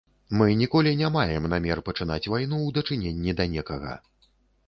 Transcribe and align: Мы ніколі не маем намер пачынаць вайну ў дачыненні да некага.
Мы 0.37 0.45
ніколі 0.61 0.93
не 1.01 1.09
маем 1.15 1.45
намер 1.53 1.81
пачынаць 1.89 2.27
вайну 2.35 2.57
ў 2.63 2.69
дачыненні 2.77 3.35
да 3.43 3.47
некага. 3.57 3.93